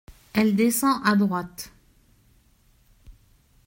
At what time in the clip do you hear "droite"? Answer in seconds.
1.15-1.71